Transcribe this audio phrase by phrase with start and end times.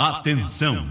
[0.00, 0.86] Atenção!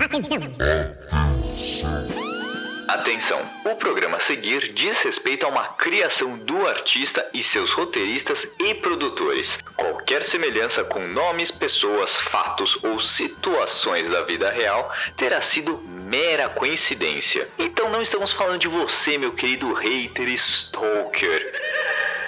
[2.88, 3.42] Atenção!
[3.66, 8.76] O programa a seguir diz respeito a uma criação do artista e seus roteiristas e
[8.76, 9.58] produtores.
[9.76, 15.80] Qualquer semelhança com nomes, pessoas, fatos ou situações da vida real terá sido
[16.10, 17.48] mera coincidência.
[17.58, 21.52] Então não estamos falando de você, meu querido hater stalker.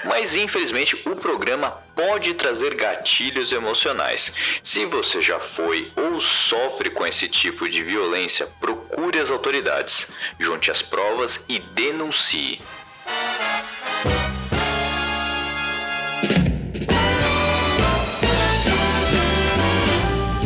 [0.03, 4.31] Mas infelizmente o programa pode trazer gatilhos emocionais.
[4.63, 10.07] Se você já foi ou sofre com esse tipo de violência, procure as autoridades,
[10.39, 12.59] junte as provas e denuncie.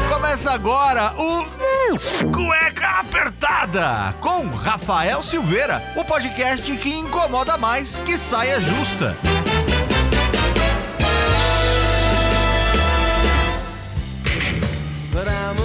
[0.10, 1.46] Começa agora o
[2.32, 9.16] Cueca Apertada com Rafael Silveira, o podcast que incomoda mais que saia justa.
[15.16, 15.65] But I'm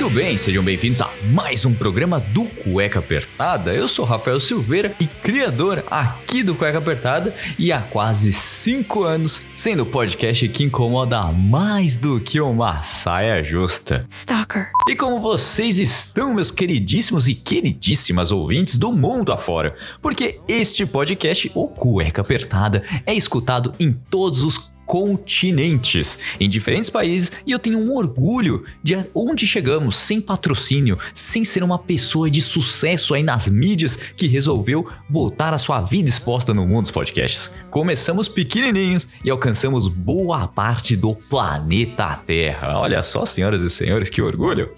[0.00, 3.74] Muito bem, sejam bem-vindos a mais um programa do Cueca Apertada.
[3.74, 9.42] Eu sou Rafael Silveira e criador aqui do Cueca Apertada e há quase 5 anos
[9.56, 14.06] sendo o podcast que incomoda mais do que uma saia justa.
[14.08, 14.70] Stalker.
[14.88, 19.74] E como vocês estão, meus queridíssimos e queridíssimas ouvintes do mundo afora?
[20.00, 27.30] Porque este podcast, o Cueca Apertada, é escutado em todos os continentes, em diferentes países,
[27.46, 32.40] e eu tenho um orgulho de onde chegamos, sem patrocínio, sem ser uma pessoa de
[32.40, 37.54] sucesso aí nas mídias que resolveu botar a sua vida exposta no mundo dos podcasts.
[37.70, 42.78] Começamos pequenininhos e alcançamos boa parte do planeta Terra.
[42.78, 44.70] Olha só, senhoras e senhores, que orgulho!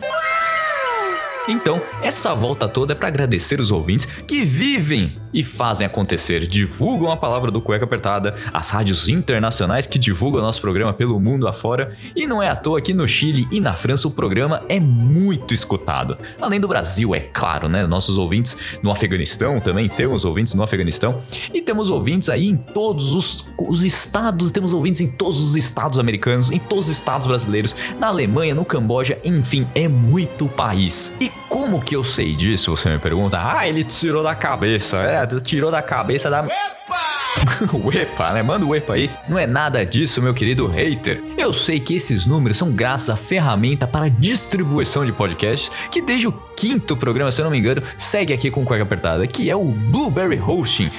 [1.50, 7.10] Então, essa volta toda é para agradecer os ouvintes que vivem e fazem acontecer, divulgam
[7.10, 11.96] a palavra do Cueca Apertada, as rádios internacionais que divulgam nosso programa pelo mundo afora,
[12.14, 15.52] e não é à toa que no Chile e na França o programa é muito
[15.52, 16.16] escutado.
[16.40, 17.86] Além do Brasil, é claro, né?
[17.86, 21.20] Nossos ouvintes no Afeganistão também temos ouvintes no Afeganistão,
[21.52, 25.98] e temos ouvintes aí em todos os, os estados, temos ouvintes em todos os estados
[25.98, 31.16] americanos, em todos os estados brasileiros, na Alemanha, no Camboja, enfim, é muito país.
[31.20, 32.76] E como que eu sei disso?
[32.76, 33.38] Você me pergunta.
[33.40, 34.98] Ah, ele tirou da cabeça.
[34.98, 36.44] É, tirou da cabeça da.
[37.72, 38.42] o EPA, né?
[38.42, 39.10] Manda o EPA aí.
[39.28, 41.22] Não é nada disso, meu querido hater.
[41.38, 46.28] Eu sei que esses números são graças à ferramenta para distribuição de podcasts, que desde
[46.28, 49.56] o quinto programa, se eu não me engano, segue aqui com cueca apertada, que é
[49.56, 50.90] o Blueberry Hosting.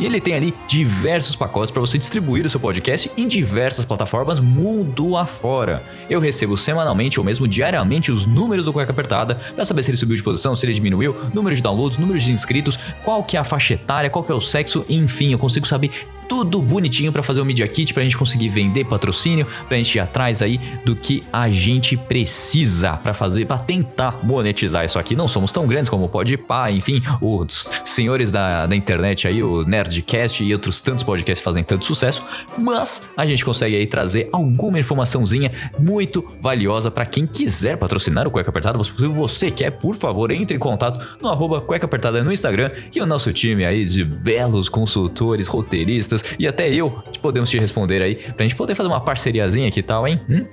[0.00, 4.40] E ele tem ali diversos pacotes para você distribuir o seu podcast em diversas plataformas
[4.40, 5.82] mundo afora.
[6.08, 9.98] Eu recebo semanalmente ou mesmo diariamente os números do Cueca Apertada para saber se ele
[9.98, 13.40] subiu de posição, se ele diminuiu, número de downloads, número de inscritos, qual que é
[13.40, 15.90] a faixa etária, qual que é o sexo, enfim, eu consigo saber
[16.30, 19.98] tudo bonitinho para fazer o Media Kit, pra gente conseguir vender patrocínio, pra gente ir
[19.98, 25.16] atrás aí do que a gente precisa para fazer, para tentar monetizar isso aqui.
[25.16, 29.64] Não somos tão grandes como o Podpah, enfim, os senhores da, da internet aí, o
[29.90, 32.24] Nerdcast e outros tantos podcasts fazem tanto sucesso,
[32.56, 38.30] mas a gente consegue aí trazer alguma informaçãozinha muito valiosa para quem quiser patrocinar o
[38.30, 38.82] Cueca Apertada.
[38.84, 43.00] Se você quer, por favor, entre em contato no arroba Cueca Apertada no Instagram, que
[43.00, 48.14] o nosso time aí de belos consultores, roteiristas, e até eu podemos te responder aí,
[48.14, 50.20] pra gente poder fazer uma parceriazinha aqui e tal, hein?
[50.28, 50.46] Hum?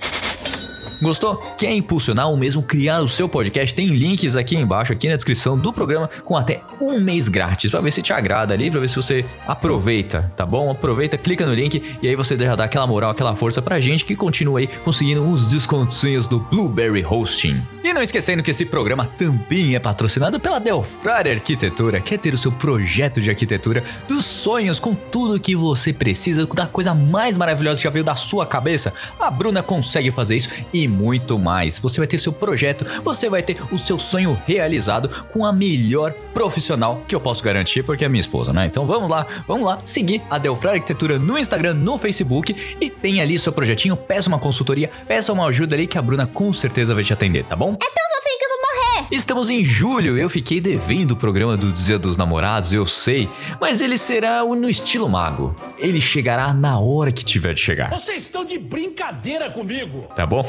[1.00, 1.36] Gostou?
[1.56, 3.74] Quer impulsionar ou mesmo criar o seu podcast?
[3.74, 7.80] Tem links aqui embaixo, aqui na descrição do programa, com até um mês grátis, para
[7.80, 10.70] ver se te agrada ali, para ver se você aproveita, tá bom?
[10.70, 14.04] Aproveita, clica no link e aí você já dá aquela moral, aquela força pra gente
[14.04, 17.62] que continua aí conseguindo uns descontinhos do Blueberry Hosting.
[17.84, 22.00] E não esquecendo que esse programa também é patrocinado pela Delfrari Arquitetura.
[22.00, 26.66] Quer ter o seu projeto de arquitetura dos sonhos com tudo que você precisa, da
[26.66, 28.92] coisa mais maravilhosa que já veio da sua cabeça?
[29.20, 31.78] A Bruna consegue fazer isso e muito mais.
[31.78, 36.12] Você vai ter seu projeto, você vai ter o seu sonho realizado com a melhor
[36.34, 38.66] profissional que eu posso garantir, porque é minha esposa, né?
[38.66, 43.20] Então vamos lá, vamos lá, seguir a Delfrari Arquitetura no Instagram, no Facebook e tem
[43.20, 46.94] ali seu projetinho, peça uma consultoria, peça uma ajuda ali que a Bruna com certeza
[46.94, 47.76] vai te atender, tá bom?
[47.80, 48.07] É tão
[49.10, 53.26] Estamos em julho, eu fiquei devendo o programa do Dia dos Namorados, eu sei,
[53.58, 55.56] mas ele será no estilo mago.
[55.78, 57.88] Ele chegará na hora que tiver de chegar.
[57.88, 60.06] Vocês estão de brincadeira comigo?
[60.14, 60.44] Tá bom?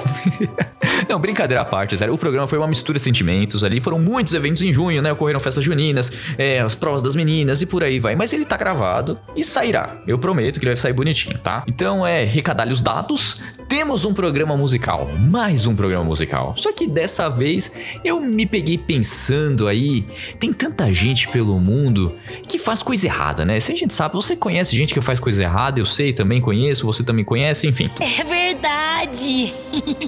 [1.08, 2.14] Não, brincadeira à parte, sério.
[2.14, 3.80] O programa foi uma mistura de sentimentos ali.
[3.80, 5.12] Foram muitos eventos em junho, né?
[5.14, 8.16] Ocorreram festas juninas, é, as provas das meninas e por aí vai.
[8.16, 10.02] Mas ele tá gravado e sairá.
[10.06, 11.64] Eu prometo que ele vai sair bonitinho, tá?
[11.66, 16.56] Então é recadalhe os dados, temos um programa musical, mais um programa musical.
[16.58, 17.72] Só que dessa vez
[18.04, 20.08] eu me peguei pensando aí,
[20.40, 22.16] tem tanta gente pelo mundo
[22.48, 23.60] que faz coisa errada, né?
[23.60, 26.84] Se a gente sabe, você conhece gente que faz coisa errada, eu sei, também conheço,
[26.84, 27.92] você também conhece, enfim.
[28.02, 29.54] É verdade.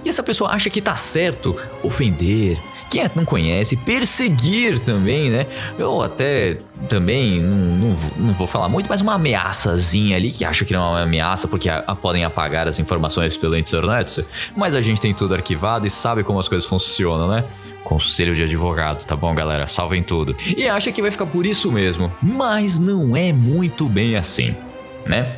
[0.04, 2.58] E essa pessoa acha que tá certo ofender,
[2.92, 5.48] quem não conhece, perseguir também, né?
[5.80, 6.58] Eu até
[6.90, 10.82] também não, não, não vou falar muito, mas uma ameaçazinha ali que acha que não
[10.82, 14.26] é uma ameaça porque a, a podem apagar as informações pela internet.
[14.58, 17.46] Mas a gente tem tudo arquivado e sabe como as coisas funcionam, né?
[17.86, 19.66] Conselho de advogado, tá bom, galera?
[19.68, 20.36] Salvem tudo.
[20.56, 24.54] E acha que vai ficar por isso mesmo, mas não é muito bem assim,
[25.08, 25.38] né?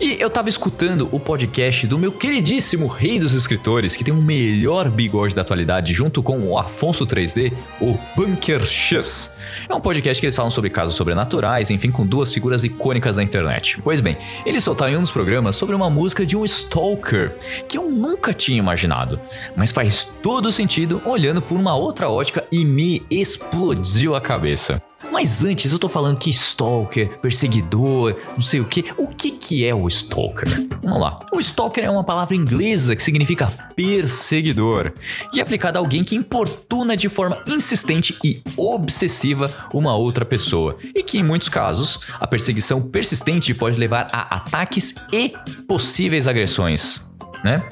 [0.00, 4.22] E eu tava escutando o podcast do meu queridíssimo rei dos escritores, que tem o
[4.22, 9.36] melhor bigode da atualidade, junto com o Afonso 3D, o Bunker X.
[9.68, 13.22] É um podcast que eles falam sobre casos sobrenaturais, enfim, com duas figuras icônicas da
[13.22, 13.80] internet.
[13.82, 14.16] Pois bem,
[14.46, 17.36] eles soltaram em um dos programas sobre uma música de um stalker,
[17.68, 19.20] que eu nunca tinha imaginado,
[19.56, 24.82] mas faz todo sentido olhando por uma outra ótica e me explodiu a cabeça.
[25.10, 28.84] Mas antes eu tô falando que stalker, perseguidor, não sei o que.
[28.96, 30.48] O que que é o stalker?
[30.82, 31.20] Vamos lá.
[31.32, 34.92] O stalker é uma palavra inglesa que significa perseguidor
[35.32, 40.76] e é aplicada a alguém que importuna de forma insistente e obsessiva uma outra pessoa.
[40.94, 45.32] E que em muitos casos a perseguição persistente pode levar a ataques e
[45.66, 47.08] possíveis agressões.
[47.44, 47.62] Né?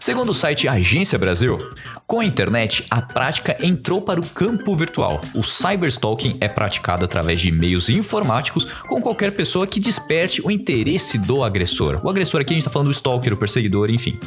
[0.00, 1.58] Segundo o site Agência Brasil,
[2.06, 5.22] com a internet, a prática entrou para o campo virtual.
[5.34, 11.16] O cyberstalking é praticado através de meios informáticos com qualquer pessoa que desperte o interesse
[11.16, 12.00] do agressor.
[12.04, 14.18] O agressor aqui a gente está falando do stalker, o perseguidor, enfim.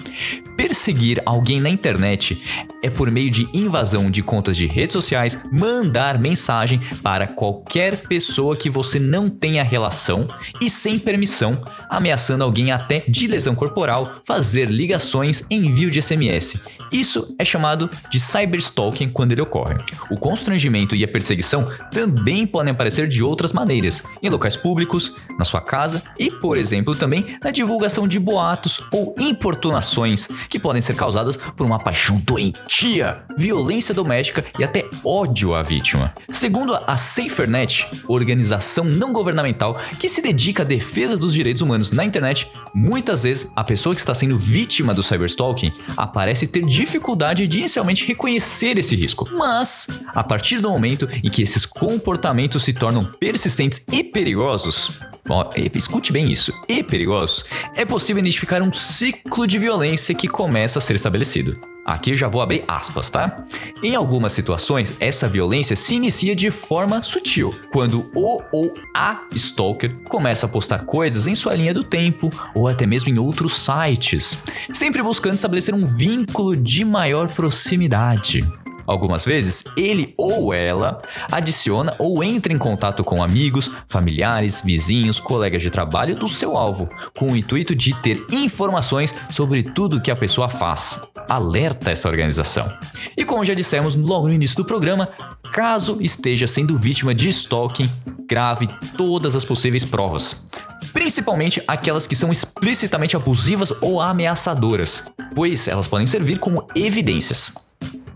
[0.56, 2.41] Perseguir alguém na internet
[2.81, 8.57] é por meio de invasão de contas de redes sociais, mandar mensagem para qualquer pessoa
[8.57, 10.27] que você não tenha relação
[10.59, 16.59] e sem permissão, ameaçando alguém até de lesão corporal, fazer ligações, envio de SMS.
[16.91, 19.75] Isso é chamado de cyberstalking quando ele ocorre.
[20.09, 25.45] O constrangimento e a perseguição também podem aparecer de outras maneiras, em locais públicos, na
[25.45, 30.95] sua casa e, por exemplo, também na divulgação de boatos ou importunações que podem ser
[30.95, 36.13] causadas por uma paixão doentia, violência doméstica e até ódio à vítima.
[36.29, 42.05] Segundo a SaferNet, organização não governamental que se dedica à defesa dos direitos humanos na
[42.05, 42.47] internet,
[42.77, 48.06] muitas vezes a pessoa que está sendo vítima do cyberstalking aparece ter dificuldade de inicialmente
[48.06, 49.27] reconhecer esse risco.
[49.33, 54.91] Mas, a partir do momento em que esses comportamentos se tornam persistentes e perigosos,
[55.29, 56.53] Ó, escute bem isso.
[56.69, 57.44] E perigosos,
[57.75, 61.59] é possível identificar um ciclo de violência que começa a ser estabelecido.
[61.88, 63.45] Aqui já vou abrir aspas, tá?
[63.81, 69.98] Em algumas situações, essa violência se inicia de forma sutil, quando o ou a stalker
[70.04, 74.38] começa a postar coisas em sua linha do tempo ou até mesmo em outros sites,
[74.74, 78.45] sempre buscando estabelecer um vínculo de maior proximidade.
[78.86, 81.01] Algumas vezes, ele ou ela
[81.31, 86.89] adiciona ou entra em contato com amigos, familiares, vizinhos, colegas de trabalho do seu alvo,
[87.18, 91.01] com o intuito de ter informações sobre tudo que a pessoa faz.
[91.27, 92.71] Alerta essa organização.
[93.15, 95.09] E como já dissemos logo no início do programa,
[95.51, 97.89] caso esteja sendo vítima de stalking,
[98.27, 100.47] grave todas as possíveis provas
[100.94, 105.03] principalmente aquelas que são explicitamente abusivas ou ameaçadoras,
[105.35, 107.68] pois elas podem servir como evidências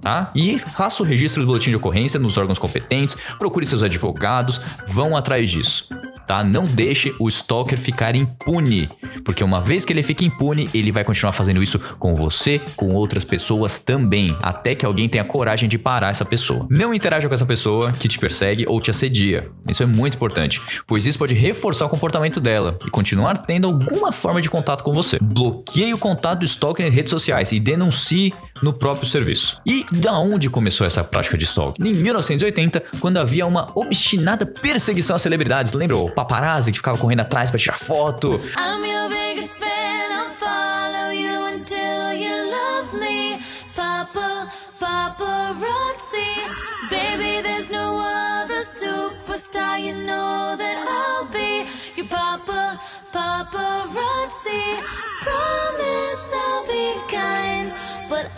[0.01, 0.31] tá?
[0.35, 5.15] E faça o registro do boletim de ocorrência nos órgãos competentes, procure seus advogados, vão
[5.15, 5.87] atrás disso.
[6.27, 6.43] Tá?
[6.43, 8.89] Não deixe o stalker ficar impune,
[9.23, 12.93] porque uma vez que ele fica impune, ele vai continuar fazendo isso com você, com
[12.93, 16.65] outras pessoas também, até que alguém tenha coragem de parar essa pessoa.
[16.69, 19.49] Não interaja com essa pessoa que te persegue ou te assedia.
[19.67, 24.11] Isso é muito importante, pois isso pode reforçar o comportamento dela e continuar tendo alguma
[24.11, 25.17] forma de contato com você.
[25.21, 29.61] Bloqueie o contato do stalker em redes sociais e denuncie no próprio serviço.
[29.65, 31.83] E da onde começou essa prática de stalking?
[31.87, 36.09] Em 1980, quando havia uma obstinada perseguição às celebridades, lembrou?
[36.11, 38.39] paparazzi que ficava correndo atrás para tirar foto.
[38.57, 40.11] I'm your biggest fan.
[40.11, 43.39] I'll follow you until you love me.
[43.75, 44.47] Papa,
[44.79, 46.45] paparazzi.
[46.89, 49.79] Baby, there's no other superstar.
[49.79, 51.65] You know that I'll be
[51.97, 52.79] your papa,
[53.11, 55.10] paparazzi.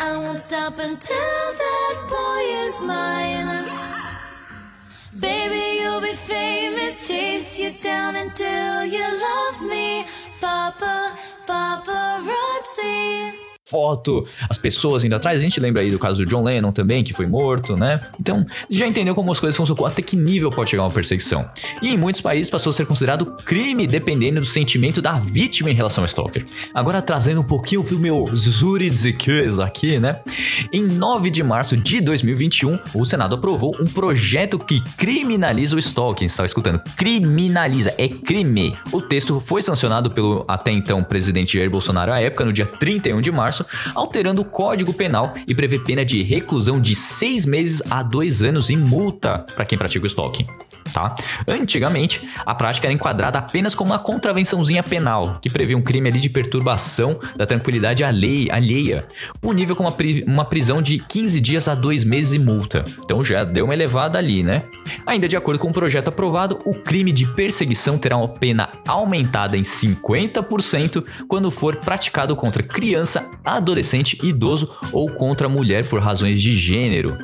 [0.06, 3.64] I won't stop until that boy is mine.
[5.18, 10.06] Baby, you'll be famous, chase you down until you love me.
[10.42, 11.18] Papa,
[11.48, 13.43] paparazzi.
[13.74, 15.40] Foto, as pessoas indo atrás.
[15.40, 18.00] A gente lembra aí do caso do John Lennon também, que foi morto, né?
[18.20, 21.50] Então, já entendeu como as coisas funcionam, até que nível pode chegar uma perseguição.
[21.82, 25.74] E em muitos países passou a ser considerado crime dependendo do sentimento da vítima em
[25.74, 26.46] relação ao stalker.
[26.72, 30.22] Agora trazendo um pouquinho pro meu Zuridzikes aqui, né?
[30.72, 36.26] Em 9 de março de 2021, o Senado aprovou um projeto que criminaliza o stalking.
[36.26, 36.80] Estava escutando?
[36.96, 38.78] Criminaliza, é crime.
[38.92, 43.20] O texto foi sancionado pelo até então presidente Jair Bolsonaro à época, no dia 31
[43.20, 43.63] de março,
[43.94, 48.70] alterando o Código Penal e prevê pena de reclusão de seis meses a dois anos
[48.70, 50.48] e multa para quem pratica o stalking.
[50.92, 51.16] Tá?
[51.48, 56.20] Antigamente, a prática era enquadrada apenas como uma contravençãozinha penal, que previa um crime ali
[56.20, 59.08] de perturbação da tranquilidade alhei- alheia,
[59.42, 62.84] punível com uma, pri- uma prisão de 15 dias a 2 meses e multa.
[63.04, 64.64] Então já deu uma elevada ali, né?
[65.06, 69.58] Ainda de acordo com o projeto aprovado, o crime de perseguição terá uma pena aumentada
[69.58, 76.54] em 50% quando for praticado contra criança, adolescente, idoso ou contra mulher por razões de
[76.56, 77.18] gênero.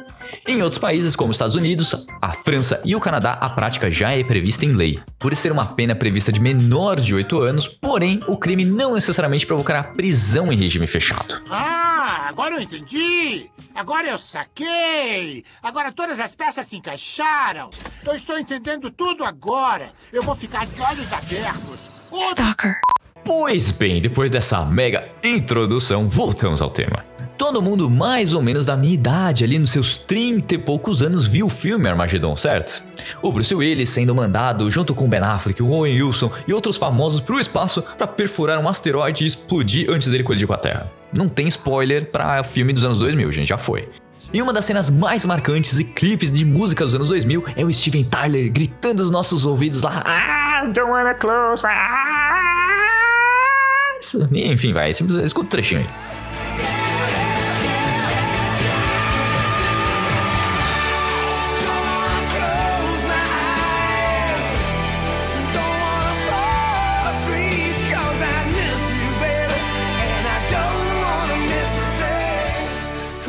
[0.48, 4.12] Em outros países, como os Estados Unidos, a França e o Canadá, a prática já
[4.12, 5.00] é prevista em lei.
[5.19, 9.45] Por ser uma pena prevista de menor de 8 anos, porém, o crime não necessariamente
[9.45, 11.41] provocará prisão em regime fechado.
[11.50, 13.50] Ah, agora eu entendi!
[13.75, 15.43] Agora eu saquei!
[15.62, 17.69] Agora todas as peças se encaixaram!
[18.05, 19.91] Eu estou entendendo tudo agora!
[20.12, 21.89] Eu vou ficar de olhos abertos!
[22.12, 22.79] O Stalker.
[23.24, 27.09] Pois bem, depois dessa mega introdução, voltamos ao tema.
[27.39, 31.25] Todo mundo mais ou menos da minha idade, ali nos seus 30 e poucos anos,
[31.25, 32.84] viu o filme Armageddon, certo?
[33.22, 37.34] O Bruce Willis sendo mandado junto com Ben Affleck, Owen Wilson e outros famosos para
[37.34, 40.91] o espaço para perfurar um asteroide e explodir antes dele colidir com a Terra.
[41.13, 43.88] Não tem spoiler para filme dos anos 2000, gente, já foi.
[44.34, 47.72] E uma das cenas mais marcantes e clipes de música dos anos 2000 é o
[47.72, 51.72] Steven Tyler gritando nos nossos ouvidos lá: Ah, don't wanna close my
[54.01, 54.27] eyes.
[54.29, 56.09] Enfim, vai, escuta o trechinho aí.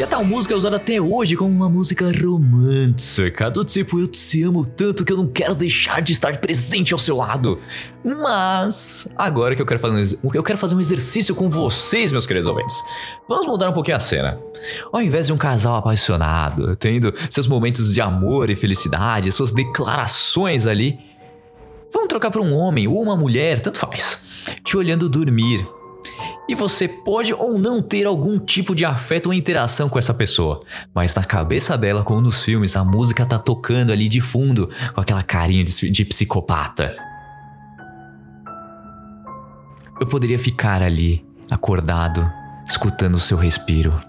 [0.01, 4.07] E a tal música é usada até hoje como uma música romântica, do tipo eu
[4.07, 7.59] te amo tanto que eu não quero deixar de estar presente ao seu lado.
[8.03, 12.27] Mas agora que eu quero fazer um, eu quero fazer um exercício com vocês, meus
[12.27, 12.83] queridos ouvintes.
[13.29, 14.41] Vamos mudar um pouquinho a cena.
[14.91, 20.67] Ao invés de um casal apaixonado, tendo seus momentos de amor e felicidade, suas declarações
[20.67, 20.99] ali,
[21.93, 25.63] vamos trocar para um homem ou uma mulher, tanto faz, te olhando dormir,
[26.51, 30.61] e você pode ou não ter algum tipo de afeto ou interação com essa pessoa,
[30.93, 35.01] mas na cabeça dela, como nos filmes, a música tá tocando ali de fundo, com
[35.01, 36.93] aquela carinha de, de psicopata.
[40.01, 42.29] Eu poderia ficar ali, acordado,
[42.67, 44.03] escutando o seu respiro,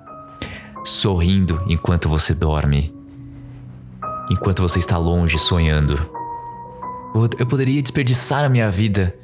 [0.83, 2.91] sorrindo enquanto você dorme,
[4.31, 5.93] enquanto você está longe sonhando.
[7.38, 9.15] Eu- poderia desperdiçar a minha vida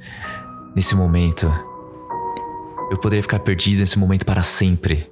[0.76, 1.52] nesse momento.
[2.90, 5.12] Eu poderia ficar perdido nesse momento para sempre.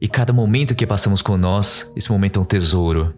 [0.00, 3.14] E cada momento que passamos com nós, esse momento é um tesouro.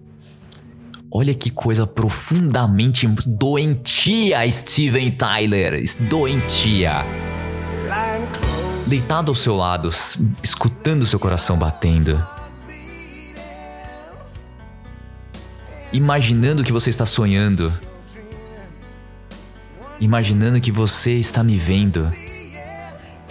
[1.10, 5.82] Olha que coisa profundamente doentia, Steven Tyler.
[6.08, 7.04] Doentia.
[8.86, 9.88] Deitado ao seu lado,
[10.42, 12.20] escutando seu coração batendo.
[15.92, 17.72] Imaginando que você está sonhando.
[20.00, 22.25] Imaginando que você está me vendo.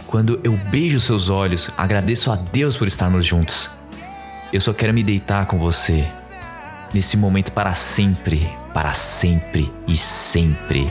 [0.07, 3.69] Quando eu beijo seus olhos, agradeço a Deus por estarmos juntos.
[4.53, 6.07] Eu só quero me deitar com você.
[6.93, 10.89] Nesse momento para sempre, para sempre e sempre.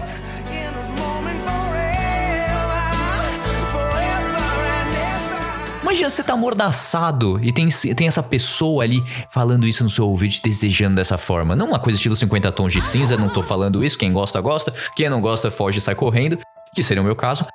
[5.83, 10.33] Imagina você tá amordaçado e tem, tem essa pessoa ali falando isso no seu ouvido,
[10.33, 11.55] te desejando dessa forma.
[11.55, 13.97] Não uma coisa estilo 50 tons de cinza, não tô falando isso.
[13.97, 14.75] Quem gosta, gosta.
[14.97, 16.37] Quem não gosta, foge e sai correndo.
[16.75, 17.47] Que seria o meu caso.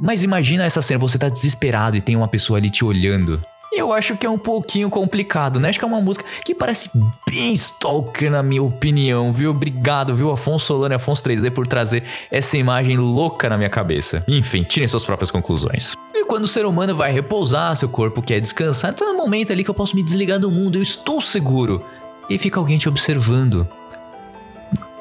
[0.00, 3.40] Mas imagina essa cena, você tá desesperado e tem uma pessoa ali te olhando.
[3.72, 5.68] Eu acho que é um pouquinho complicado, né?
[5.68, 6.90] Acho que é uma música que parece
[7.28, 9.50] bem stalker, na minha opinião, viu?
[9.50, 14.24] Obrigado, viu, Afonso Solano e Afonso 3D por trazer essa imagem louca na minha cabeça.
[14.28, 15.94] Enfim, tirem suas próprias conclusões.
[16.14, 19.64] E quando o ser humano vai repousar, seu corpo quer descansar, é um momento ali
[19.64, 21.84] que eu posso me desligar do mundo, eu estou seguro.
[22.30, 23.66] E fica alguém te observando.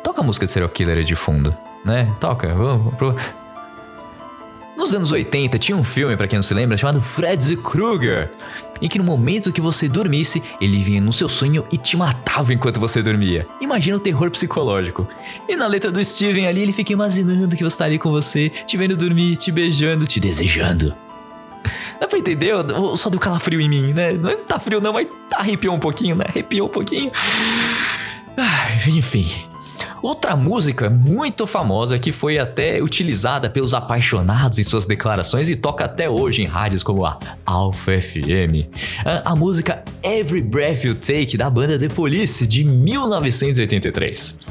[0.03, 2.11] Toca a música de serial killer de fundo, né?
[2.19, 2.95] Toca, vamos.
[2.95, 3.15] Pro...
[4.93, 8.29] Nos anos 80 tinha um filme, pra quem não se lembra, chamado Freddy Krueger,
[8.79, 12.53] em que no momento que você dormisse, ele vinha no seu sonho e te matava
[12.53, 13.47] enquanto você dormia.
[13.59, 15.07] Imagina o terror psicológico.
[15.49, 18.49] E na letra do Steven ali, ele fica imaginando que você tá ali com você,
[18.49, 20.93] te vendo dormir, te beijando, te desejando.
[21.99, 22.51] Dá pra entender?
[22.51, 24.11] Eu Só deu calafrio em mim, né?
[24.11, 26.25] Não tá frio não, mas arrepiou um pouquinho, né?
[26.27, 27.11] Arrepiou um pouquinho.
[28.37, 29.27] Ai, enfim.
[30.03, 35.85] Outra música muito famosa que foi até utilizada pelos apaixonados em suas declarações e toca
[35.85, 38.67] até hoje em rádios como a Alpha FM.
[39.05, 44.41] A, a música Every Breath You Take da banda The Police de 1983.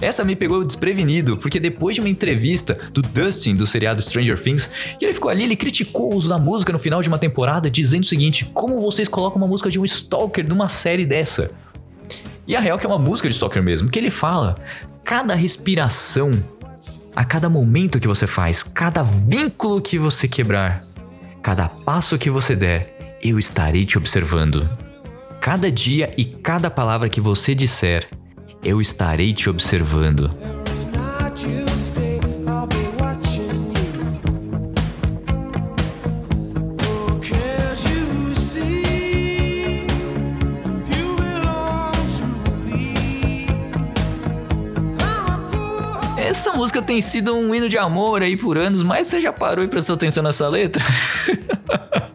[0.00, 4.70] Essa me pegou desprevenido, porque depois de uma entrevista do Dustin do seriado Stranger Things,
[5.00, 7.68] que ele ficou ali, ele criticou o uso da música no final de uma temporada,
[7.68, 11.50] dizendo o seguinte: como vocês colocam uma música de um Stalker numa série dessa?
[12.46, 14.56] E a real é que é uma música de Stalker mesmo, que ele fala:
[15.04, 16.42] cada respiração,
[17.14, 20.82] a cada momento que você faz, cada vínculo que você quebrar,
[21.42, 24.68] cada passo que você der, eu estarei te observando.
[25.40, 28.08] Cada dia e cada palavra que você disser,
[28.64, 30.30] eu estarei te observando.
[46.62, 49.68] Música tem sido um hino de amor aí por anos, mas você já parou e
[49.68, 50.80] prestou atenção nessa letra?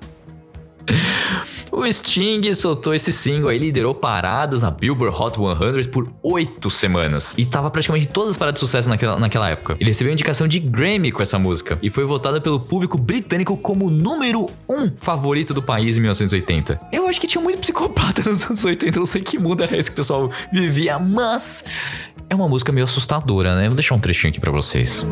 [1.70, 7.36] O Sting soltou esse single aí, liderou paradas na Billboard Hot 100 por oito semanas.
[7.38, 9.78] E estava praticamente todas as paradas de sucesso naquela, naquela época.
[9.80, 13.86] Ele recebeu indicação de Grammy com essa música e foi votada pelo público britânico como
[13.86, 16.82] o número um favorito do país em 1980.
[16.92, 19.78] Eu acho que tinha muito psicopata nos anos 80, eu não sei que mundo era
[19.78, 21.64] esse que o pessoal vivia, mas
[22.30, 23.68] é uma música meio assustadora, né?
[23.68, 25.06] Vou deixar um trechinho aqui pra vocês.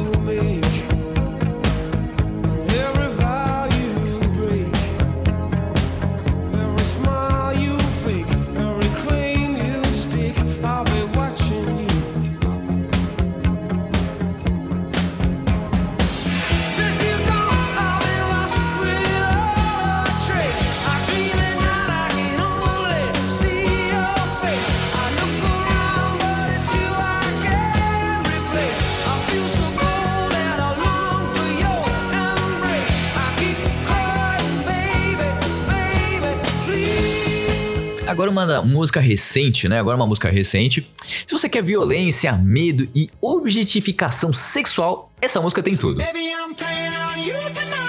[38.35, 39.79] Uma música recente, né?
[39.79, 40.89] Agora uma música recente.
[41.05, 45.97] Se você quer violência, medo e objetificação sexual, essa música tem tudo.
[45.97, 47.85] Baby, I'm playing on you tonight.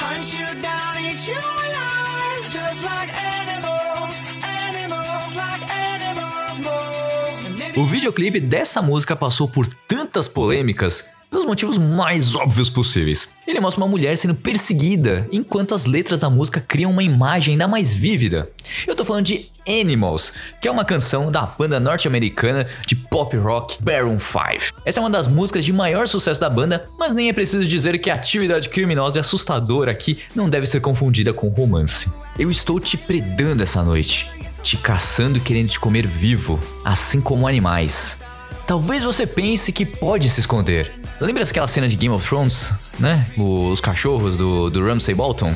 [0.00, 2.44] Hunt you down, eat you alive.
[2.50, 7.44] Just like animals, animals, like animals, moles.
[7.44, 13.34] And maybe O videoclipe dessa música passou por tantas polêmicas pelos motivos mais óbvios possíveis.
[13.46, 17.68] Ele mostra uma mulher sendo perseguida, enquanto as letras da música criam uma imagem ainda
[17.68, 18.50] mais vívida.
[18.86, 23.82] Eu tô falando de Animals, que é uma canção da banda norte-americana de pop rock
[23.82, 24.80] Baron 5.
[24.84, 27.98] Essa é uma das músicas de maior sucesso da banda, mas nem é preciso dizer
[27.98, 32.12] que a atividade criminosa e assustadora aqui não deve ser confundida com romance.
[32.38, 34.30] Eu estou te predando essa noite,
[34.62, 38.22] te caçando e querendo te comer vivo, assim como animais.
[38.66, 41.03] Talvez você pense que pode se esconder.
[41.20, 43.26] Lembra daquela cena de Game of Thrones, né?
[43.36, 45.54] Os cachorros do, do Ramsay Bolton?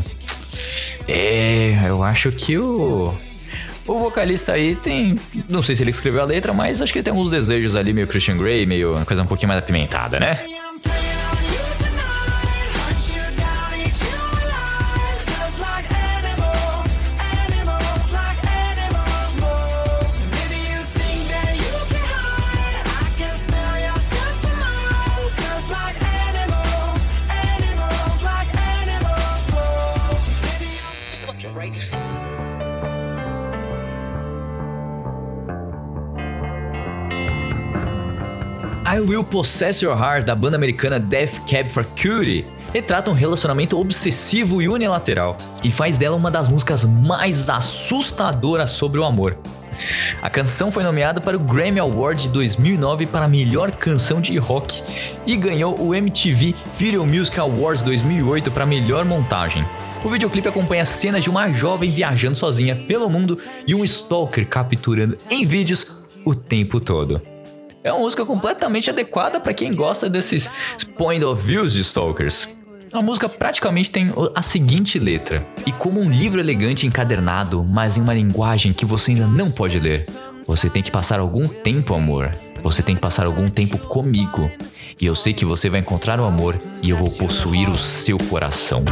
[1.06, 3.14] É, eu acho que o.
[3.86, 5.18] O vocalista aí tem.
[5.48, 7.94] Não sei se ele escreveu a letra, mas acho que ele tem alguns desejos ali,
[7.94, 10.38] meio Christian Grey, meio uma coisa um pouquinho mais apimentada, né?
[38.98, 43.78] I Will Possess Your Heart, da banda americana Death Cab for Cutie, retrata um relacionamento
[43.78, 49.38] obsessivo e unilateral e faz dela uma das músicas mais assustadoras sobre o amor.
[50.20, 54.36] A canção foi nomeada para o Grammy Award de 2009 para a melhor canção de
[54.36, 54.82] rock
[55.24, 59.64] e ganhou o MTV Video Music Awards 2008 para a melhor montagem.
[60.02, 65.16] O videoclipe acompanha cenas de uma jovem viajando sozinha pelo mundo e um stalker capturando
[65.30, 65.86] em vídeos
[66.24, 67.22] o tempo todo.
[67.88, 70.50] É uma música completamente adequada para quem gosta desses
[70.98, 72.60] point of views de stalkers.
[72.92, 78.02] A música praticamente tem a seguinte letra: E como um livro elegante encadernado, mas em
[78.02, 80.06] uma linguagem que você ainda não pode ler,
[80.46, 82.30] você tem que passar algum tempo, amor.
[82.62, 84.50] Você tem que passar algum tempo comigo.
[85.00, 88.18] E eu sei que você vai encontrar o amor e eu vou possuir o seu
[88.18, 88.84] coração.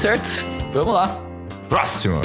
[0.00, 1.08] Certo, vamos lá.
[1.68, 2.22] Próximo.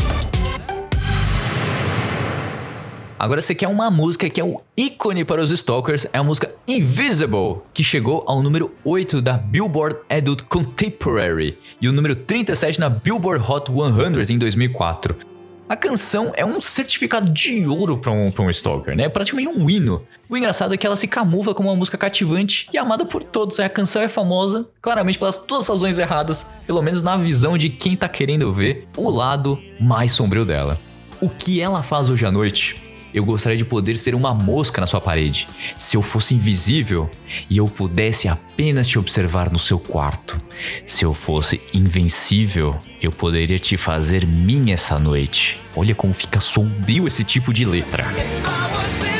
[3.20, 6.50] Agora você quer uma música que é um ícone para os Stalkers, é a música
[6.66, 12.88] Invisible, que chegou ao número 8 da Billboard Adult Contemporary e o número 37 na
[12.88, 15.35] Billboard Hot 100 em 2004.
[15.68, 19.10] A canção é um certificado de ouro para um, pra um Stalker, né?
[19.10, 20.04] Praticamente um hino.
[20.30, 23.60] O engraçado é que ela se camufla como uma música cativante e amada por todos.
[23.60, 27.70] A canção é famosa, claramente pelas todas as razões erradas, pelo menos na visão de
[27.70, 30.80] quem tá querendo ver o lado mais sombrio dela.
[31.20, 32.85] O que ela faz hoje à noite?
[33.16, 35.48] Eu gostaria de poder ser uma mosca na sua parede.
[35.78, 37.10] Se eu fosse invisível
[37.50, 40.38] e eu pudesse apenas te observar no seu quarto.
[40.86, 45.62] Se eu fosse invencível, eu poderia te fazer minha essa noite.
[45.78, 48.06] Olha como fica sombrio esse tipo de letra.
[48.06, 49.15] I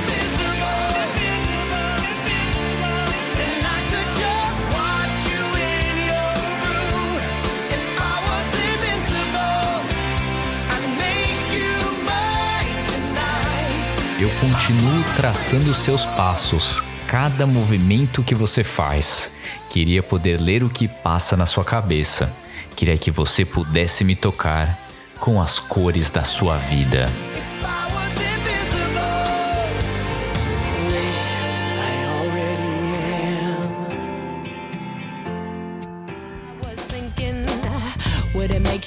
[14.18, 19.32] Eu continuo traçando seus passos, cada movimento que você faz.
[19.70, 22.34] Queria poder ler o que passa na sua cabeça.
[22.78, 24.80] Queria que você pudesse me tocar
[25.20, 27.08] com as cores da sua vida.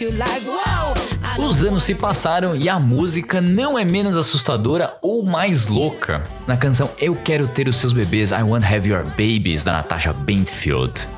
[0.00, 0.67] You like, whoa?
[1.38, 6.20] Os anos se passaram e a música não é menos assustadora ou mais louca.
[6.48, 10.12] Na canção Eu Quero Ter os Seus Bebês, I Want Have Your Babies, da Natasha
[10.12, 11.17] Bentfield.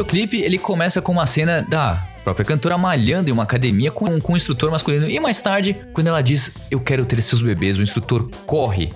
[0.00, 4.32] Videoclipe, ele começa com uma cena da própria cantora malhando em uma academia com, com
[4.32, 5.08] um instrutor masculino.
[5.08, 8.92] E mais tarde, quando ela diz Eu quero ter seus bebês, o instrutor corre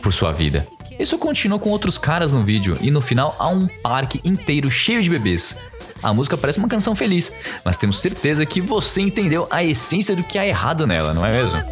[0.00, 0.66] por sua vida.
[0.98, 5.02] Isso continua com outros caras no vídeo e no final há um parque inteiro cheio
[5.02, 5.56] de bebês.
[6.02, 7.32] A música parece uma canção feliz,
[7.64, 11.32] mas temos certeza que você entendeu a essência do que há errado nela, não é
[11.32, 11.62] mesmo?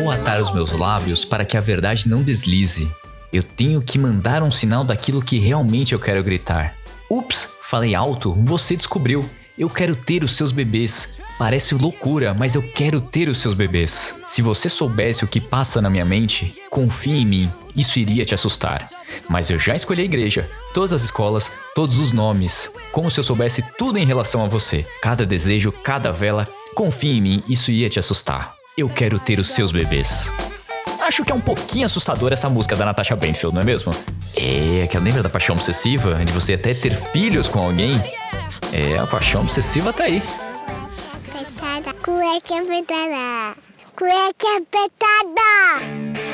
[0.00, 2.90] Vou atar os meus lábios para que a verdade não deslize.
[3.30, 6.74] Eu tenho que mandar um sinal daquilo que realmente eu quero gritar.
[7.10, 9.28] Ups, falei alto, você descobriu.
[9.58, 11.18] Eu quero ter os seus bebês.
[11.38, 14.22] Parece loucura, mas eu quero ter os seus bebês.
[14.26, 18.34] Se você soubesse o que passa na minha mente, confie em mim, isso iria te
[18.34, 18.88] assustar.
[19.28, 23.24] Mas eu já escolhi a igreja, todas as escolas, todos os nomes, como se eu
[23.24, 24.86] soubesse tudo em relação a você.
[25.02, 28.59] Cada desejo, cada vela, confie em mim, isso ia te assustar.
[28.80, 30.32] Eu quero ter os seus bebês.
[31.06, 33.92] Acho que é um pouquinho assustadora essa música da Natasha Benfield, não é mesmo?
[34.34, 36.14] É, que lembra da paixão obsessiva?
[36.24, 37.92] De você até ter filhos com alguém?
[38.72, 40.22] É, a paixão obsessiva tá aí.
[42.02, 43.54] Cueca apertada.
[43.94, 46.30] Cueca apertada.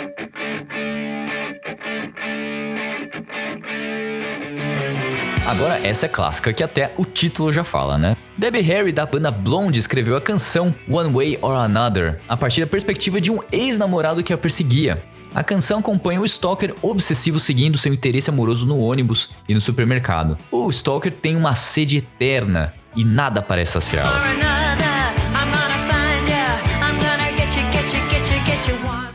[5.47, 8.17] Agora, essa é clássica que até o título já fala, né?
[8.37, 12.67] Debbie Harry, da banda Blonde, escreveu a canção One Way or Another a partir da
[12.67, 15.01] perspectiva de um ex-namorado que a perseguia.
[15.33, 20.37] A canção acompanha o Stalker obsessivo seguindo seu interesse amoroso no ônibus e no supermercado.
[20.51, 24.66] O Stalker tem uma sede eterna e nada parece saciá-la.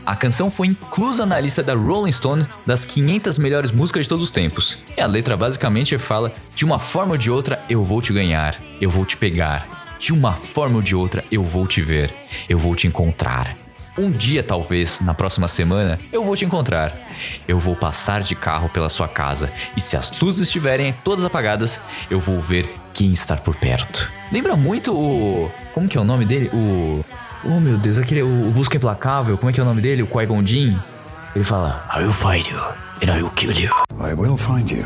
[0.04, 4.24] A canção foi inclusa na lista da Rolling Stone das 500 melhores músicas de todos
[4.24, 4.78] os tempos.
[4.96, 8.56] E a letra basicamente fala: de uma forma ou de outra eu vou te ganhar,
[8.80, 9.96] eu vou te pegar.
[10.00, 12.12] De uma forma ou de outra eu vou te ver,
[12.48, 13.56] eu vou te encontrar.
[13.96, 16.98] Um dia, talvez, na próxima semana, eu vou te encontrar.
[17.46, 21.78] Eu vou passar de carro pela sua casa e se as luzes estiverem todas apagadas,
[22.10, 24.10] eu vou ver quem está por perto.
[24.32, 25.50] Lembra muito o.
[25.72, 26.50] Como que é o nome dele?
[26.52, 27.04] O.
[27.44, 28.22] Oh meu Deus, aquele.
[28.22, 30.02] O, o Busca Implacável, como é que é o nome dele?
[30.02, 30.76] O Qui-Gon Jinn?
[31.34, 32.58] Ele fala: I will find you
[33.02, 33.70] and I will kill you.
[33.98, 34.84] I will find you.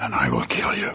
[0.00, 0.90] And I will kill you.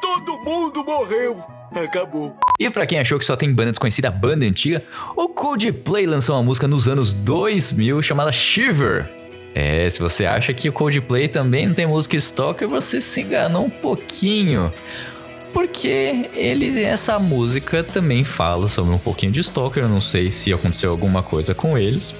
[0.00, 1.44] Todo mundo morreu.
[1.74, 2.34] Acabou.
[2.58, 4.82] E pra quem achou que só tem banda desconhecida, banda antiga,
[5.14, 9.08] o Coldplay lançou uma música nos anos 2000 chamada Shiver.
[9.54, 13.66] É, se você acha que o Coldplay também não tem música Stalker, você se enganou
[13.66, 14.72] um pouquinho.
[15.52, 19.82] Porque ele, essa música também fala sobre um pouquinho de Stalker.
[19.82, 22.14] Eu não sei se aconteceu alguma coisa com eles.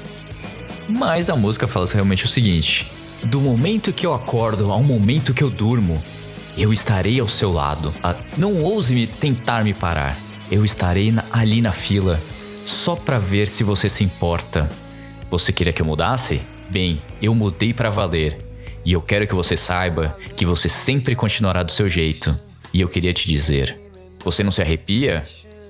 [0.88, 2.90] Mas a música fala realmente o seguinte:
[3.24, 6.02] Do momento que eu acordo ao momento que eu durmo,
[6.56, 7.94] eu estarei ao seu lado.
[8.02, 10.16] Ah, Não ouse me tentar me parar.
[10.50, 12.18] Eu estarei ali na fila,
[12.64, 14.68] só pra ver se você se importa.
[15.30, 16.40] Você queria que eu mudasse?
[16.70, 18.38] Bem, eu mudei pra valer.
[18.82, 22.34] E eu quero que você saiba que você sempre continuará do seu jeito.
[22.72, 23.78] E eu queria te dizer:
[24.24, 25.24] você não se arrepia?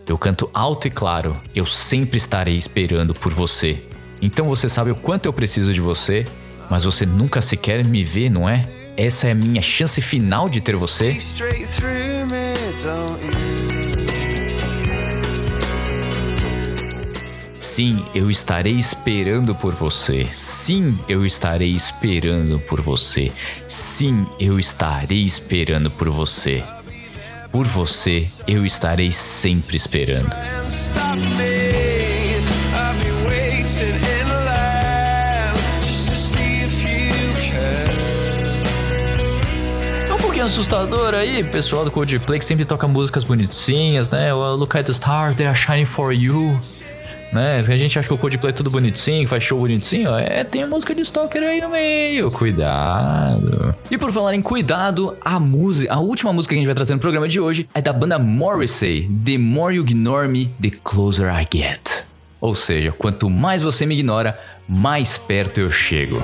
[0.06, 3.82] Eu canto alto e claro, eu sempre estarei esperando por você.
[4.22, 6.24] Então você sabe o quanto eu preciso de você,
[6.70, 8.66] mas você nunca sequer me vê, não é?
[8.96, 11.16] Essa é a minha chance final de ter você?
[17.58, 20.26] Sim, eu estarei esperando por você.
[20.30, 23.30] Sim, eu estarei esperando por você.
[23.68, 26.64] Sim, eu estarei esperando por você.
[27.50, 30.34] Por você, eu estarei sempre esperando.
[30.34, 30.58] É
[40.48, 44.32] assustador aí, pessoal do Coldplay que sempre toca músicas bonitinhas, né?
[44.32, 46.58] Look at the Stars, They Are Shining For You.
[47.32, 47.58] Né?
[47.58, 50.14] A gente acha que o Coldplay é tudo bonitinho, faz show bonitinho.
[50.16, 52.30] É, tem música de Stalker aí no meio.
[52.30, 53.74] Cuidado.
[53.90, 56.94] E por falar em cuidado, a música, a última música que a gente vai trazer
[56.94, 59.10] no programa de hoje é da banda Morrissey.
[59.24, 62.04] The more you ignore me, the closer I get.
[62.40, 64.38] Ou seja, quanto mais você me ignora,
[64.68, 66.22] mais perto eu chego.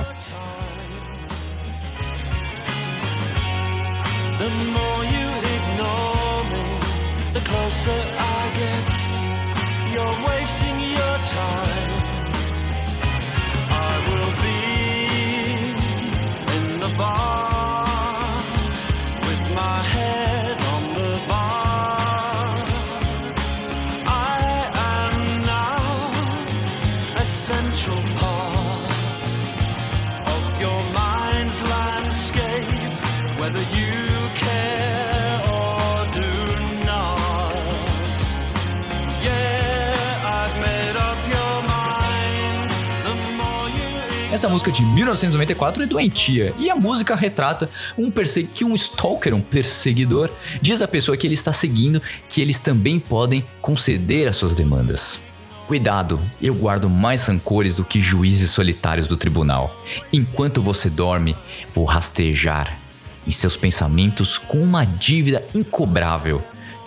[44.45, 48.11] Essa música de 1994 é doentia e a música retrata um
[48.53, 50.29] que um stalker, um perseguidor,
[50.61, 55.27] diz à pessoa que ele está seguindo que eles também podem conceder as suas demandas.
[55.65, 59.83] Cuidado, eu guardo mais rancores do que juízes solitários do tribunal.
[60.13, 61.35] Enquanto você dorme,
[61.73, 62.77] vou rastejar
[63.25, 66.43] em seus pensamentos com uma dívida incobrável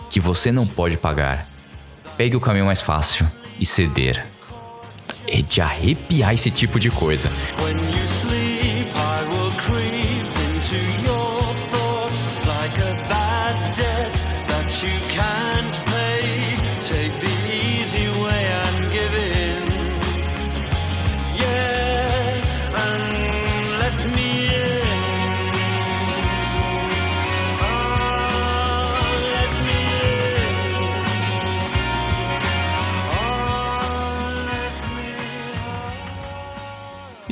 [0.09, 1.45] que você não pode pagar.
[2.15, 3.27] Pegue o caminho mais fácil
[3.59, 4.28] e ceder.
[5.31, 7.31] É de arrepiar esse tipo de coisa.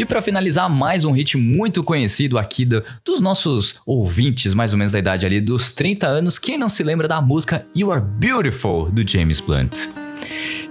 [0.08, 4.94] Pra finalizar, mais um hit muito conhecido aqui do- dos nossos ouvintes, mais ou menos
[4.94, 6.40] da idade ali dos 30 anos.
[6.40, 9.76] Quem não se lembra da música You Are Beautiful do James Blunt?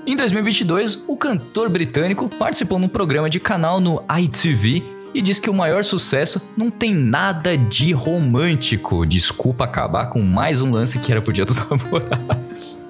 [0.06, 5.50] Em 2022, o cantor britânico participou num programa de canal no ITV e disse que
[5.50, 9.04] o maior sucesso não tem nada de romântico.
[9.04, 12.85] Desculpa acabar com mais um lance que era pro Dia dos Namorados.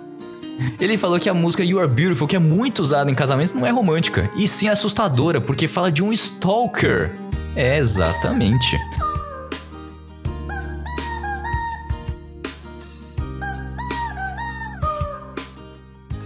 [0.81, 3.67] Ele falou que a música You Are Beautiful, que é muito usada em casamentos, não
[3.67, 7.15] é romântica, e sim assustadora, porque fala de um stalker.
[7.55, 8.77] É, exatamente.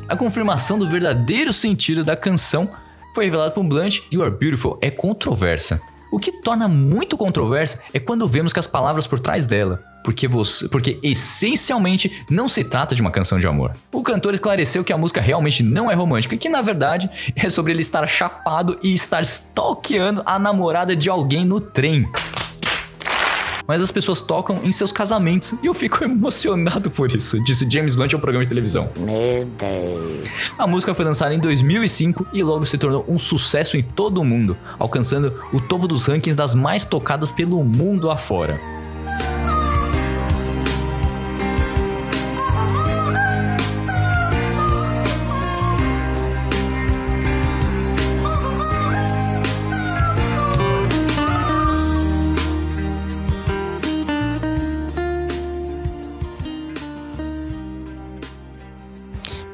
[0.09, 2.69] A confirmação do verdadeiro sentido da canção
[3.14, 4.01] foi revelada por Blunt.
[4.12, 5.81] You Are Beautiful é controversa.
[6.12, 10.27] O que torna muito controversa é quando vemos que as palavras por trás dela, porque
[10.27, 13.73] você, porque essencialmente não se trata de uma canção de amor.
[13.93, 17.73] O cantor esclareceu que a música realmente não é romântica, que na verdade é sobre
[17.73, 22.07] ele estar chapado e estar stalkeando a namorada de alguém no trem
[23.71, 27.95] mas as pessoas tocam em seus casamentos e eu fico emocionado por isso, disse James
[27.95, 28.91] Blunt ao programa de televisão.
[28.97, 30.29] Meu Deus.
[30.59, 34.25] A música foi lançada em 2005 e logo se tornou um sucesso em todo o
[34.25, 38.59] mundo, alcançando o topo dos rankings das mais tocadas pelo mundo afora.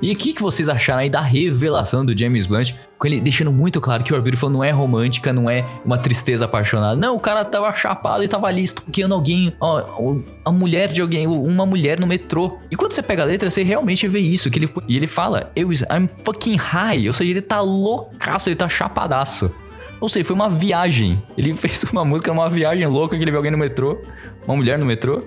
[0.07, 2.75] E o que, que vocês acharam aí da revelação do James Blunt?
[2.97, 6.45] Com ele deixando muito claro que o Beautiful não é romântica, não é uma tristeza
[6.45, 6.95] apaixonada.
[6.95, 10.15] Não, o cara tava chapado e tava ali stalkeando alguém, ó,
[10.45, 12.61] a mulher de alguém, uma mulher no metrô.
[12.71, 14.49] E quando você pega a letra, você realmente vê isso.
[14.49, 17.09] Que ele, e ele fala, eu, I'm fucking high.
[17.09, 19.53] Ou seja, ele tá loucaço, ele tá chapadaço.
[20.01, 21.21] Ou seja, foi uma viagem.
[21.37, 24.01] Ele fez uma música numa viagem louca que ele viu alguém no metrô,
[24.47, 25.25] uma mulher no metrô.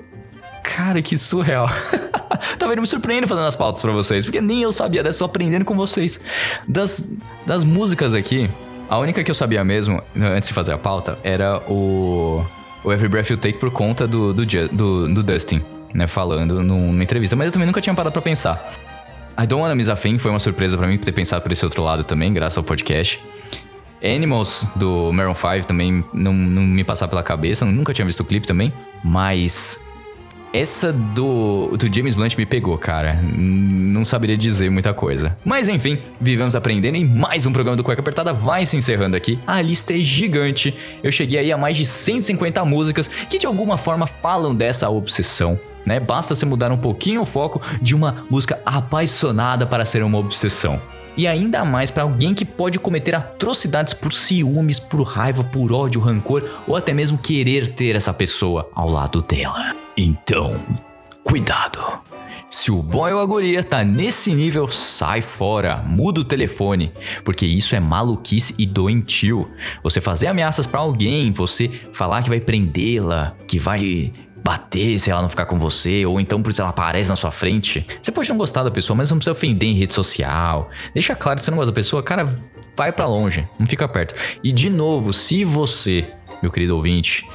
[0.63, 1.67] Cara, que surreal.
[2.57, 2.81] tá vendo?
[2.81, 5.75] Me surpreende fazendo as pautas pra vocês, porque nem eu sabia dessa, tô aprendendo com
[5.75, 6.19] vocês.
[6.67, 8.49] Das, das músicas aqui,
[8.89, 12.43] a única que eu sabia mesmo, antes de fazer a pauta, era o,
[12.83, 15.61] o Every Breath You Take por conta do, do, do, do Dustin,
[15.93, 16.07] né?
[16.07, 17.35] Falando num- numa entrevista.
[17.35, 18.73] Mas eu também nunca tinha parado pra pensar.
[19.41, 21.63] I Don't Wanna Miss a Thing foi uma surpresa pra mim ter pensado por esse
[21.63, 23.19] outro lado também, graças ao podcast.
[24.03, 28.25] Animals do Maroon 5 também não, não me passava pela cabeça, nunca tinha visto o
[28.25, 28.73] clipe também.
[29.03, 29.85] Mas
[30.53, 33.19] essa do, do James Blunt me pegou, cara.
[33.23, 35.37] Não saberia dizer muita coisa.
[35.45, 39.39] Mas enfim, vivemos aprendendo e mais um programa do Cueca Apertada vai se encerrando aqui.
[39.45, 40.75] A lista é gigante.
[41.03, 45.59] Eu cheguei aí a mais de 150 músicas que de alguma forma falam dessa obsessão.
[45.85, 45.99] Né?
[45.99, 50.81] Basta você mudar um pouquinho o foco de uma música apaixonada para ser uma obsessão.
[51.15, 55.99] E ainda mais para alguém que pode cometer atrocidades por ciúmes, por raiva, por ódio,
[55.99, 59.88] rancor ou até mesmo querer ter essa pessoa ao lado dela.
[60.01, 60.55] Então,
[61.25, 61.77] cuidado.
[62.49, 66.93] Se o boy ou a guria tá nesse nível, sai fora, muda o telefone,
[67.25, 69.51] porque isso é maluquice e doentio.
[69.83, 75.21] Você fazer ameaças pra alguém, você falar que vai prendê-la, que vai bater se ela
[75.21, 77.85] não ficar com você, ou então por isso ela aparece na sua frente.
[78.01, 80.69] Você pode não gostar da pessoa, mas não precisa ofender em rede social.
[80.93, 82.25] Deixa claro que você não gosta da pessoa, cara,
[82.73, 84.15] vai pra longe, não fica perto.
[84.41, 86.07] E de novo, se você,
[86.41, 87.25] meu querido ouvinte,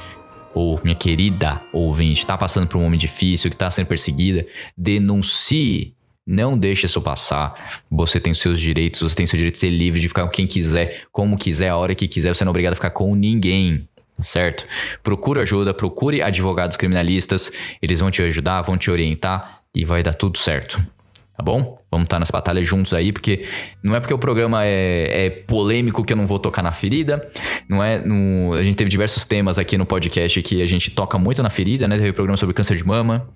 [0.55, 5.93] ou minha querida ouvinte, tá passando por um momento difícil, que tá sendo perseguida, denuncie.
[6.25, 7.83] Não deixe isso passar.
[7.91, 10.23] Você tem os seus direitos, você tem o seu direito de ser livre, de ficar
[10.23, 12.33] com quem quiser, como quiser, a hora que quiser.
[12.33, 13.87] Você não é obrigado a ficar com ninguém.
[14.17, 14.65] Certo?
[15.03, 17.51] Procure ajuda, procure advogados criminalistas.
[17.81, 20.81] Eles vão te ajudar, vão te orientar e vai dar tudo certo.
[21.37, 21.77] Tá bom?
[21.91, 23.45] Vamos estar nessa batalha juntos aí, porque
[23.83, 27.29] não é porque o programa é, é polêmico que eu não vou tocar na ferida.
[27.67, 27.99] Não é.
[27.99, 31.49] no- a gente teve diversos temas aqui no podcast que a gente toca muito na
[31.49, 31.97] ferida, né?
[31.97, 33.27] Teve programa sobre câncer de mama.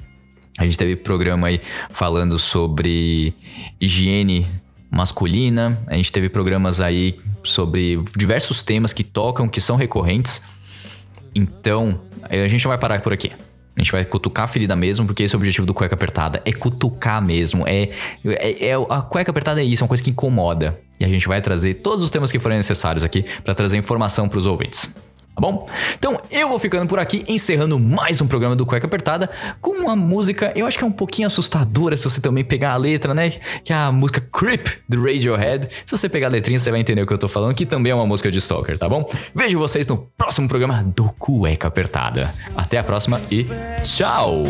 [0.58, 1.60] A gente teve programa aí
[1.90, 3.34] falando sobre
[3.82, 4.46] higiene
[4.90, 5.78] masculina.
[5.88, 10.42] A gente teve programas aí sobre diversos temas que tocam, que são recorrentes.
[11.36, 13.32] Então, a gente não vai parar por aqui.
[13.80, 16.42] A gente vai cutucar a ferida mesmo, porque esse é o objetivo do cueca apertada.
[16.44, 17.66] É cutucar mesmo.
[17.66, 17.90] É,
[18.26, 20.78] é, é- a cueca apertada é isso, é uma coisa que incomoda.
[21.00, 24.28] E a gente vai trazer todos os temas que forem necessários aqui pra trazer informação
[24.28, 24.98] pros ouvintes.
[25.40, 25.70] Tá bom?
[25.98, 29.30] Então eu vou ficando por aqui, encerrando mais um programa do Cueca Apertada
[29.62, 32.76] com uma música, eu acho que é um pouquinho assustadora se você também pegar a
[32.76, 33.30] letra, né?
[33.64, 35.70] Que é a música Creep do Radiohead.
[35.86, 37.94] Se você pegar a letrinha, você vai entender o que eu tô falando, que também
[37.94, 39.10] é uma música de Stalker, tá bom?
[39.34, 42.30] Vejo vocês no próximo programa do Cueca Apertada.
[42.58, 43.46] Até a próxima e
[43.82, 44.44] tchau!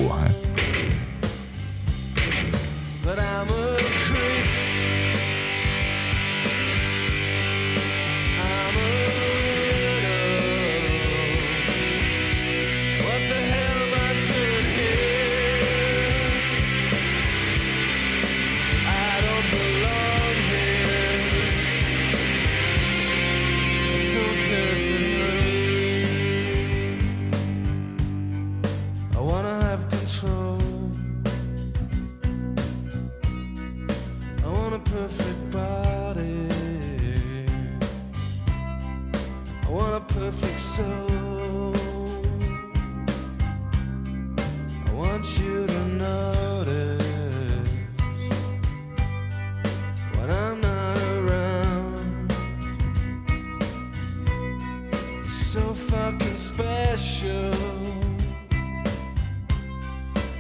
[57.19, 57.51] Special.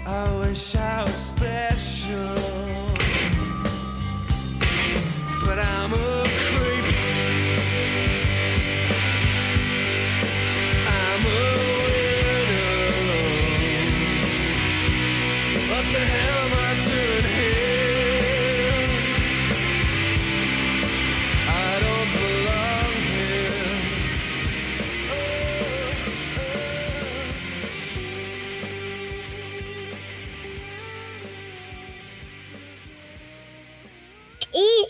[0.05, 2.68] I wish I was special.